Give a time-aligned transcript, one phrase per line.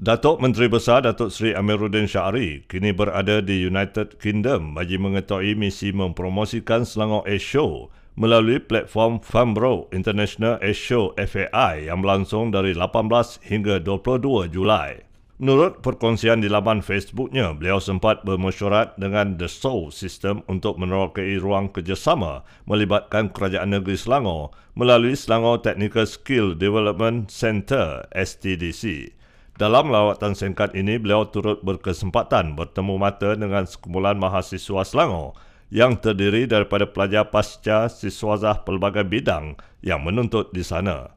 [0.00, 5.92] Datuk Menteri Besar Datuk Seri Amiruddin Syari kini berada di United Kingdom bagi mengetahui misi
[5.92, 13.44] mempromosikan Selangor Air Show melalui platform Fambro International Air Show FAI yang berlangsung dari 18
[13.44, 15.04] hingga 22 Julai.
[15.36, 21.68] Menurut perkongsian di laman Facebooknya, beliau sempat bermesyuarat dengan The Soul System untuk menerokai ruang
[21.68, 29.19] kerjasama melibatkan Kerajaan Negeri Selangor melalui Selangor Technical Skill Development Centre STDC.
[29.60, 35.36] Dalam lawatan singkat ini, beliau turut berkesempatan bertemu mata dengan sekumpulan mahasiswa Selangor
[35.68, 41.12] yang terdiri daripada pelajar pasca siswazah pelbagai bidang yang menuntut di sana.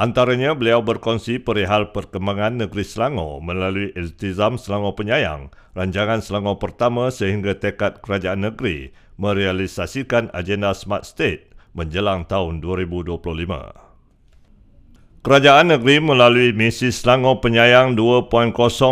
[0.00, 7.52] Antaranya, beliau berkongsi perihal perkembangan negeri Selangor melalui Iltizam Selangor Penyayang, rancangan Selangor pertama sehingga
[7.60, 13.93] tekad kerajaan negeri merealisasikan agenda Smart State menjelang tahun 2025.
[15.24, 18.28] Kerajaan negeri melalui misi Selangor Penyayang 2.0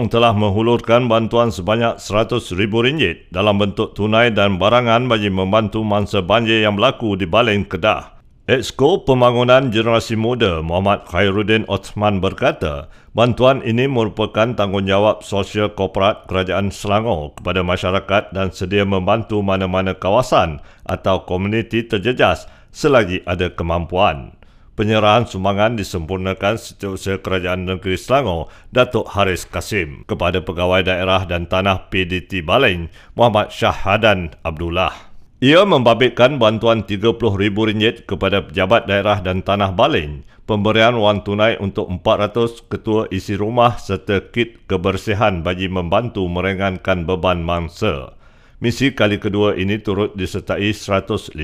[0.08, 6.80] telah menghulurkan bantuan sebanyak RM100,000 dalam bentuk tunai dan barangan bagi membantu mangsa banjir yang
[6.80, 8.16] berlaku di Baling Kedah.
[8.48, 16.72] Exco Pembangunan Generasi Muda Muhammad Khairuddin Osman berkata, bantuan ini merupakan tanggungjawab sosial korporat Kerajaan
[16.72, 24.32] Selangor kepada masyarakat dan sedia membantu mana-mana kawasan atau komuniti terjejas selagi ada kemampuan.
[24.72, 31.92] Penyerahan sumbangan disempurnakan Setiausaha Kerajaan Negeri Selangor, Datuk Haris Kasim, kepada Pegawai Daerah dan Tanah
[31.92, 35.12] PDT Baling, Muhammad Syahadan Abdullah.
[35.44, 42.64] Ia membabitkan bantuan RM30,000 kepada pejabat daerah dan tanah Baling, pemberian wang tunai untuk 400
[42.72, 48.16] ketua isi rumah serta kit kebersihan bagi membantu meringankan beban mangsa.
[48.62, 51.34] Misi kali kedua ini turut disertai 150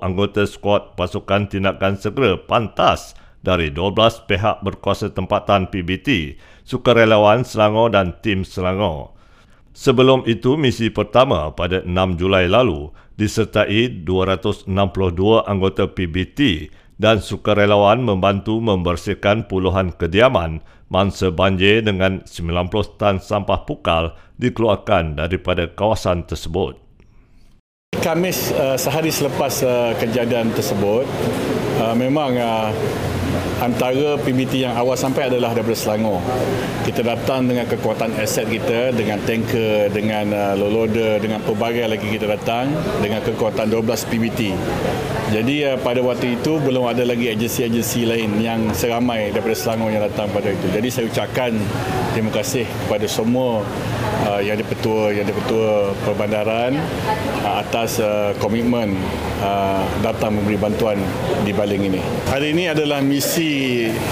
[0.00, 3.12] anggota skuad pasukan tindakan segera pantas
[3.44, 9.12] dari 12 pihak berkuasa tempatan PBT, sukarelawan Selangor dan tim Selangor.
[9.76, 12.88] Sebelum itu, misi pertama pada 6 Julai lalu
[13.20, 14.64] disertai 262
[15.44, 20.62] anggota PBT dan sukarelawan membantu membersihkan puluhan kediaman
[20.92, 26.78] mangsa banjir dengan 90 tan sampah pukal dikeluarkan daripada kawasan tersebut.
[27.98, 31.06] Kamis uh, sehari selepas uh, kejadian tersebut
[31.80, 32.68] uh, memang uh,
[33.64, 36.20] antara PBT yang awal sampai adalah daripada Selangor.
[36.84, 42.28] Kita datang dengan kekuatan aset kita, dengan tanker, dengan uh, loader, dengan pelbagai lagi kita
[42.28, 42.68] datang
[43.00, 44.40] dengan kekuatan 12 PBT.
[45.32, 50.04] Jadi uh, pada waktu itu belum ada lagi agensi-agensi lain yang seramai daripada Selangor yang
[50.04, 50.66] datang pada itu.
[50.68, 51.56] Jadi saya ucapkan
[52.12, 53.64] terima kasih kepada semua
[54.28, 56.76] uh, yang di-Petua, yang di-Petua Perbandaran
[57.44, 58.96] uh, atas uh, komitmen
[59.40, 60.98] uh, datang memberi bantuan
[61.44, 62.02] di Baling ini.
[62.28, 63.53] Hari ini adalah misi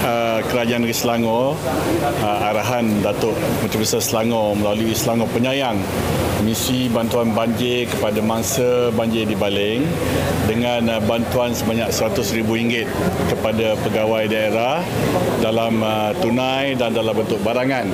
[0.03, 1.55] uh, Kerajaan Negeri Selangor
[2.21, 5.79] uh, arahan Datuk Menteri Besar Selangor melalui Selangor Penyayang
[6.43, 9.87] misi bantuan banjir kepada mangsa banjir di Baling
[10.45, 12.89] dengan uh, bantuan sebanyak RM100,000
[13.31, 14.83] kepada pegawai daerah
[15.39, 17.87] dalam uh, tunai dan dalam bentuk barangan.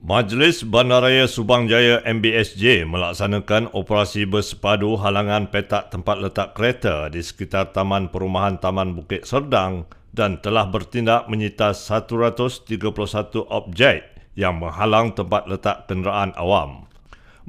[0.00, 7.70] Majlis Bandaraya Subang Jaya MBSJ melaksanakan operasi bersepadu halangan petak tempat letak kereta di sekitar
[7.70, 12.70] Taman Perumahan Taman Bukit Serdang dan telah bertindak menyita 131
[13.46, 16.90] objek yang menghalang tempat letak kenderaan awam.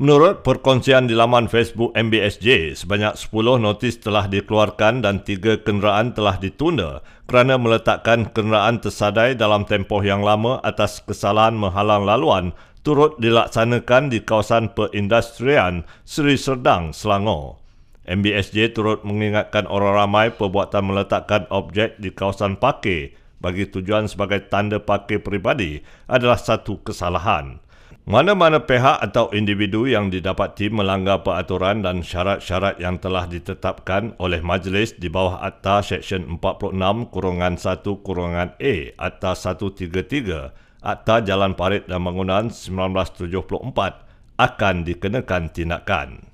[0.02, 6.42] Menurut perkongsian di laman Facebook MBSJ, sebanyak 10 notis telah dikeluarkan dan 3 kenderaan telah
[6.42, 14.10] ditunda kerana meletakkan kenderaan tersadai dalam tempoh yang lama atas kesalahan menghalang laluan turut dilaksanakan
[14.10, 17.62] di kawasan perindustrian Seri Serdang, Selangor.
[18.02, 24.82] MBSJ turut mengingatkan orang ramai perbuatan meletakkan objek di kawasan parkir bagi tujuan sebagai tanda
[24.82, 27.62] parkir peribadi adalah satu kesalahan.
[28.02, 34.98] Mana-mana pihak atau individu yang didapati melanggar peraturan dan syarat-syarat yang telah ditetapkan oleh majlis
[34.98, 36.74] di bawah Akta Seksyen 46
[37.14, 44.10] Kurungan 1 Kurungan A Akta 133 Akta Jalan Parit dan Bangunan 1974
[44.42, 46.31] akan dikenakan tindakan.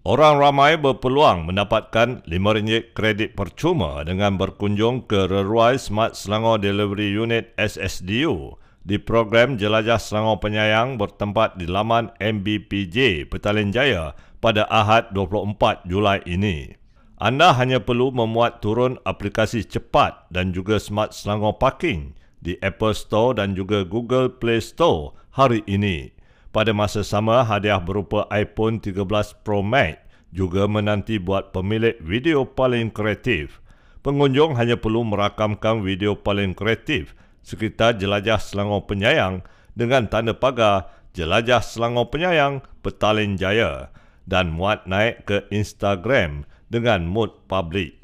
[0.00, 7.52] Orang ramai berpeluang mendapatkan RM5 kredit percuma dengan berkunjung ke Reruai Smart Selangor Delivery Unit
[7.60, 15.84] SSDU di program Jelajah Selangor Penyayang bertempat di laman MBPJ Petaling Jaya pada Ahad 24
[15.84, 16.72] Julai ini.
[17.20, 23.36] Anda hanya perlu memuat turun aplikasi cepat dan juga Smart Selangor Parking di Apple Store
[23.36, 26.08] dan juga Google Play Store hari ini.
[26.50, 29.06] Pada masa sama, hadiah berupa iPhone 13
[29.46, 30.02] Pro Max
[30.34, 33.62] juga menanti buat pemilik video paling kreatif.
[34.02, 37.14] Pengunjung hanya perlu merakamkan video paling kreatif
[37.46, 39.46] sekitar jelajah Selangor Penyayang
[39.78, 43.90] dengan tanda pagar Jelajah Selangor Penyayang Petalin Jaya
[44.26, 47.98] dan muat naik ke Instagram dengan mood publik.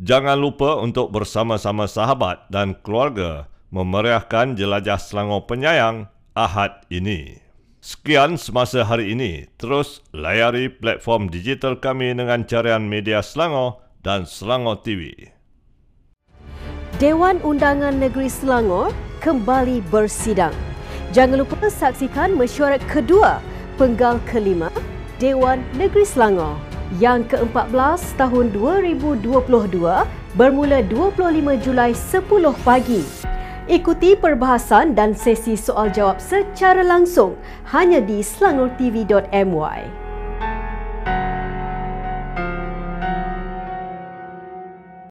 [0.00, 7.45] Jangan lupa untuk bersama-sama sahabat dan keluarga memeriahkan jelajah Selangor Penyayang Ahad ini.
[7.86, 9.46] Sekian semasa hari ini.
[9.62, 15.30] Terus layari platform digital kami dengan carian media Selangor dan Selangor TV.
[16.98, 18.90] Dewan Undangan Negeri Selangor
[19.22, 20.50] kembali bersidang.
[21.14, 23.38] Jangan lupa saksikan mesyuarat kedua
[23.78, 24.66] penggal kelima
[25.22, 26.58] Dewan Negeri Selangor
[26.98, 29.30] yang ke-14 tahun 2022
[30.34, 33.06] bermula 25 Julai 10 pagi.
[33.66, 37.34] Ikuti perbahasan dan sesi soal jawab secara langsung
[37.74, 40.05] hanya di selangortv.my.